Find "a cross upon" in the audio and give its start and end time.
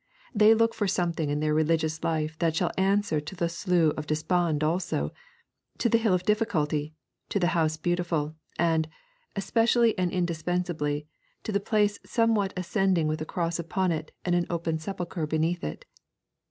13.21-13.91